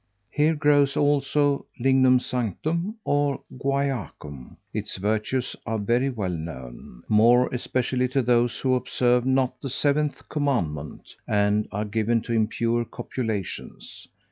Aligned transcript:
Here 0.31 0.55
grows, 0.55 0.97
also, 0.97 1.67
lingnum 1.79 2.19
sanctum, 2.21 2.95
or 3.05 3.39
guaiacum: 3.55 4.57
its 4.73 4.95
virtues 4.97 5.55
are 5.67 5.77
very 5.77 6.09
well 6.09 6.31
known, 6.31 7.03
more 7.07 7.47
especially 7.49 8.07
to 8.07 8.23
those 8.23 8.57
who 8.61 8.73
observe 8.73 9.27
not 9.27 9.61
the 9.61 9.69
Seventh 9.69 10.27
Commandment, 10.27 11.13
and 11.27 11.67
are 11.71 11.85
given 11.85 12.21
to 12.21 12.33
impure 12.33 12.83
copulations! 12.83 14.07